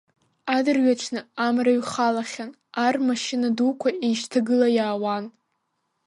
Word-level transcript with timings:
Адырҩаҽны, 0.55 1.19
Амра 1.45 1.71
ҩхалахьан, 1.77 2.51
ар 2.85 2.95
рмашьына 2.97 3.49
дуқәа 3.57 3.89
еишьҭагыла 4.05 4.67
иаауан. 4.77 5.25